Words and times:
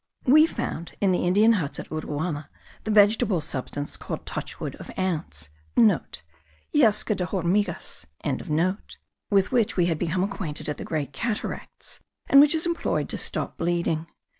We 0.25 0.47
found 0.47 0.93
in 0.99 1.11
the 1.11 1.27
Indian 1.27 1.51
huts 1.61 1.79
at 1.79 1.89
Uruana 1.91 2.47
the 2.85 2.89
vegetable 2.89 3.39
substance 3.39 3.97
called 3.97 4.25
touchwood 4.25 4.73
of 4.77 4.89
ants,* 4.97 5.49
(* 5.63 5.75
Yesca 5.77 7.13
de 7.15 7.27
hormigas.) 7.27 8.07
with 9.29 9.51
which 9.51 9.77
we 9.77 9.85
had 9.85 9.99
become 9.99 10.23
acquainted 10.23 10.67
at 10.67 10.77
the 10.79 10.83
Great 10.85 11.13
Cataracts, 11.13 11.99
and 12.27 12.41
which 12.41 12.55
is 12.55 12.65
employed 12.65 13.09
to 13.09 13.17
stop 13.19 13.57
bleeding. 13.59 14.07